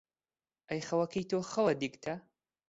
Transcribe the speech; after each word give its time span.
ئەی 0.69 0.81
خەوەکەی 0.87 1.27
تۆ 1.29 1.39
خەوە 1.51 1.73
دیگتە، 1.81 2.13